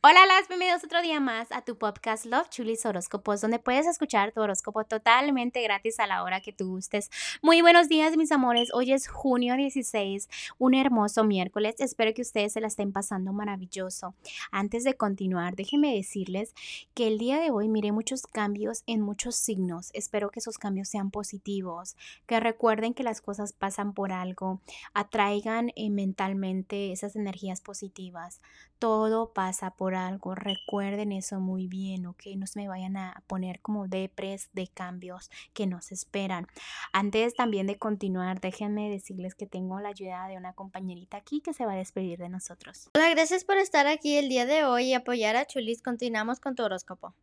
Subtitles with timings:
[0.00, 4.30] Hola, las bienvenidos otro día más a tu podcast Love Chulis Horóscopos, donde puedes escuchar
[4.30, 7.10] tu horóscopo totalmente gratis a la hora que tú gustes.
[7.42, 8.72] Muy buenos días, mis amores.
[8.72, 11.74] Hoy es junio 16, un hermoso miércoles.
[11.80, 14.14] Espero que ustedes se la estén pasando maravilloso.
[14.52, 16.54] Antes de continuar, déjenme decirles
[16.94, 19.90] que el día de hoy miré muchos cambios en muchos signos.
[19.94, 21.96] Espero que esos cambios sean positivos,
[22.28, 24.60] que recuerden que las cosas pasan por algo,
[24.94, 28.40] atraigan eh, mentalmente esas energías positivas.
[28.78, 30.34] Todo pasa por algo.
[30.34, 32.22] Recuerden eso muy bien, ¿ok?
[32.36, 36.46] No se me vayan a poner como depres de cambios que nos esperan.
[36.92, 41.54] Antes también de continuar, déjenme decirles que tengo la ayuda de una compañerita aquí que
[41.54, 42.90] se va a despedir de nosotros.
[42.94, 45.82] Hola, gracias por estar aquí el día de hoy y apoyar a Chulis.
[45.82, 47.14] Continuamos con tu horóscopo.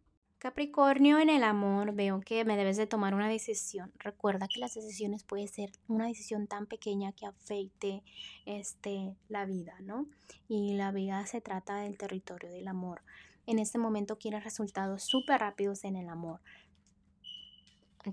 [0.46, 3.92] Capricornio, en el amor veo que me debes de tomar una decisión.
[3.98, 8.04] Recuerda que las decisiones puede ser una decisión tan pequeña que afecte
[8.46, 10.06] este, la vida, ¿no?
[10.48, 13.02] Y la vida se trata del territorio del amor.
[13.48, 16.42] En este momento quieres resultados súper rápidos en el amor.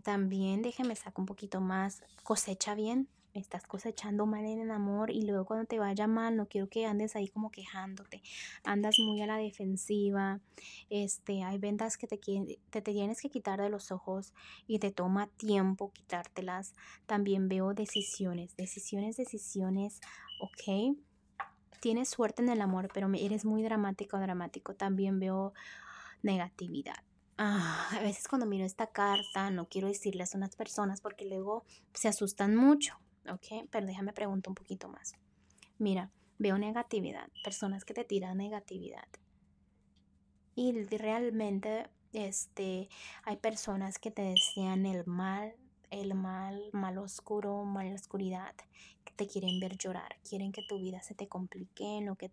[0.02, 2.02] También déjeme sacar un poquito más.
[2.22, 6.46] Cosecha bien, estás cosechando mal en el amor y luego cuando te vaya mal no
[6.46, 8.22] quiero que andes ahí como quejándote.
[8.64, 10.40] Andas muy a la defensiva
[10.90, 12.18] este hay ventas que te,
[12.70, 14.32] te, tienes que quitar de los ojos
[14.66, 16.74] y te toma tiempo quitártelas.
[17.06, 20.00] También veo decisiones decisiones decisiones
[20.40, 20.96] ok.
[21.80, 24.74] Tienes suerte en el amor pero eres muy dramático dramático.
[24.74, 25.52] También veo
[26.22, 27.02] negatividad.
[27.38, 31.64] Ah, a veces cuando miro esta carta no quiero decirles a unas personas porque luego
[31.94, 33.01] se asustan mucho.
[33.30, 33.68] ¿Ok?
[33.70, 35.14] Pero déjame preguntar un poquito más.
[35.78, 39.08] Mira, veo negatividad, personas que te tiran negatividad.
[40.54, 42.88] Y realmente este,
[43.24, 45.54] hay personas que te desean el mal,
[45.90, 48.54] el mal, mal oscuro, mal oscuridad,
[49.04, 52.30] que te quieren ver llorar, quieren que tu vida se te complique en lo que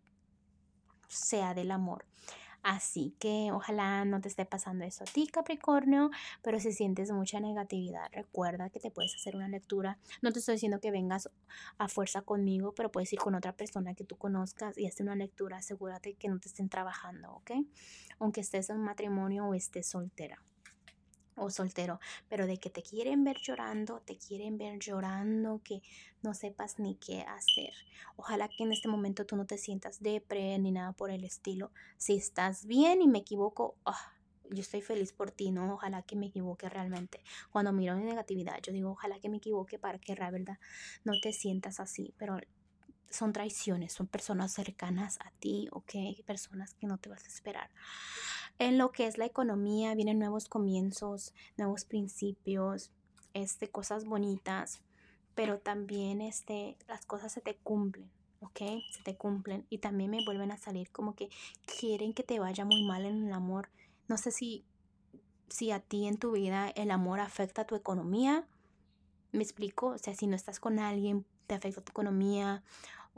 [1.07, 2.05] sea del amor.
[2.61, 6.09] Así que ojalá no te esté pasando eso a ti, Capricornio,
[6.41, 9.97] pero si sientes mucha negatividad, recuerda que te puedes hacer una lectura.
[10.21, 11.29] No te estoy diciendo que vengas
[11.77, 15.15] a fuerza conmigo, pero puedes ir con otra persona que tú conozcas y hacer una
[15.15, 15.57] lectura.
[15.57, 17.51] Asegúrate que no te estén trabajando, ¿ok?
[18.19, 20.43] Aunque estés en un matrimonio o estés soltera
[21.39, 25.81] o soltero, pero de que te quieren ver llorando, te quieren ver llorando, que
[26.21, 27.73] no sepas ni qué hacer.
[28.15, 31.71] Ojalá que en este momento tú no te sientas depre ni nada por el estilo.
[31.97, 34.13] Si estás bien y me equivoco, ah,
[34.51, 35.73] yo estoy feliz por ti, ¿no?
[35.73, 37.23] Ojalá que me equivoque realmente.
[37.51, 40.57] Cuando miro mi negatividad, yo digo, ojalá que me equivoque para que la verdad
[41.03, 42.37] no te sientas así, pero
[43.09, 46.23] son traiciones, son personas cercanas a ti, ¿ok?
[46.25, 47.69] Personas que no te vas a esperar.
[48.59, 52.91] En lo que es la economía, vienen nuevos comienzos, nuevos principios,
[53.33, 54.81] este, cosas bonitas,
[55.35, 58.11] pero también este, las cosas se te cumplen,
[58.41, 58.59] ¿ok?
[58.91, 61.29] Se te cumplen y también me vuelven a salir como que
[61.79, 63.69] quieren que te vaya muy mal en el amor.
[64.07, 64.65] No sé si,
[65.47, 68.47] si a ti en tu vida el amor afecta tu economía.
[69.31, 69.87] ¿Me explico?
[69.87, 72.63] O sea, si no estás con alguien, te afecta tu economía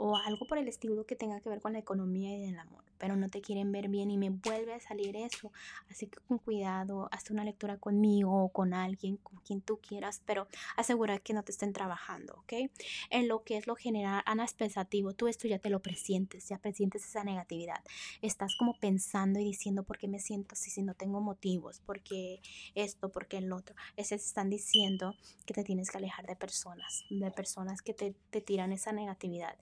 [0.02, 2.84] o algo por el estilo que tenga que ver con la economía y el amor
[3.02, 5.52] pero no te quieren ver bien y me vuelve a salir eso.
[5.90, 10.22] Así que con cuidado, haz una lectura conmigo o con alguien, con quien tú quieras,
[10.24, 10.48] pero
[10.78, 12.70] asegura que no te estén trabajando, ¿ok?
[13.10, 16.60] En lo que es lo general, Ana pensativo, tú esto ya te lo presientes, ya
[16.60, 17.84] presientes esa negatividad.
[18.22, 22.02] Estás como pensando y diciendo por qué me siento así si no tengo motivos, por
[22.02, 22.40] qué
[22.76, 23.76] esto, por qué el otro.
[23.98, 25.16] Ese están diciendo
[25.48, 29.58] que te tienes que alejar de personas, de personas que te, te tiran esa negatividad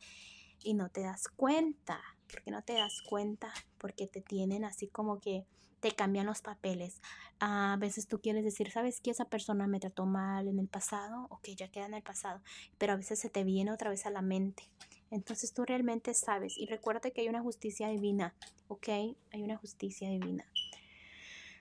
[0.61, 5.19] y no te das cuenta porque no te das cuenta, porque te tienen así como
[5.19, 5.45] que
[5.79, 7.01] te cambian los papeles.
[7.39, 11.27] A veces tú quieres decir, ¿sabes que esa persona me trató mal en el pasado?
[11.29, 12.41] o que ya queda en el pasado,
[12.77, 14.63] pero a veces se te viene otra vez a la mente.
[15.11, 18.35] Entonces tú realmente sabes y recuerda que hay una justicia divina,
[18.67, 18.89] ¿ok?
[18.89, 20.45] Hay una justicia divina.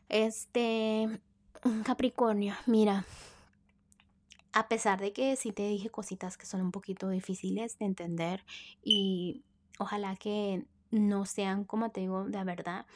[0.09, 1.21] Este,
[1.85, 3.07] Capricornio, mira,
[4.53, 8.45] a pesar de que sí te dije cositas que son un poquito difíciles de entender
[8.83, 9.45] y
[9.79, 12.87] Ojalá que no sean, como te digo, de verdad.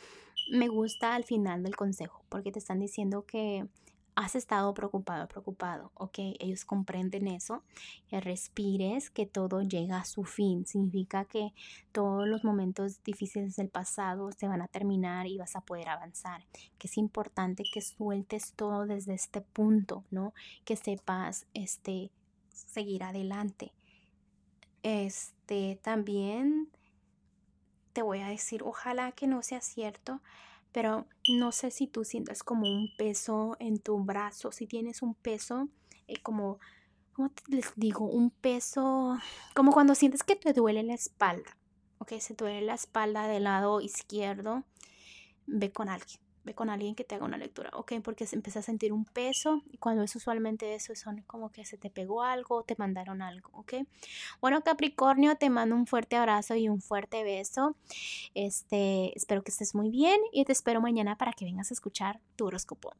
[0.50, 3.66] Me gusta al final del consejo porque te están diciendo que
[4.14, 7.62] has estado preocupado, preocupado, ok, ellos comprenden eso,
[8.08, 11.52] que respires, que todo llega a su fin, significa que
[11.92, 16.44] todos los momentos difíciles del pasado se van a terminar y vas a poder avanzar,
[16.78, 20.34] que es importante que sueltes todo desde este punto, ¿no?
[20.64, 22.10] Que sepas, este,
[22.50, 23.72] seguir adelante.
[24.82, 26.70] Este, también
[27.92, 30.20] te voy a decir, ojalá que no sea cierto,
[30.72, 35.14] pero no sé si tú sientas como un peso en tu brazo, si tienes un
[35.14, 35.68] peso
[36.08, 36.58] eh, como,
[37.12, 38.06] ¿cómo les digo?
[38.06, 39.18] Un peso,
[39.54, 41.58] como cuando sientes que te duele la espalda,
[41.98, 42.14] ¿ok?
[42.18, 44.64] Se duele la espalda del lado izquierdo,
[45.46, 47.94] ve con alguien ve con alguien que te haga una lectura, ¿ok?
[48.02, 51.76] Porque empieza a sentir un peso y cuando es usualmente eso, son como que se
[51.76, 53.74] te pegó algo te mandaron algo, ¿ok?
[54.40, 57.76] Bueno, Capricornio, te mando un fuerte abrazo y un fuerte beso.
[58.34, 62.20] Este, espero que estés muy bien y te espero mañana para que vengas a escuchar
[62.36, 62.94] tu horóscopo.